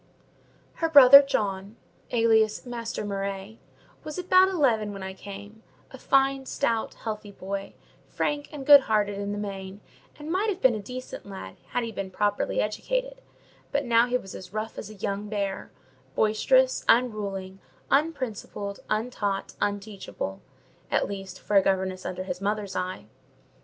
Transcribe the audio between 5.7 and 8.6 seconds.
a fine, stout, healthy boy, frank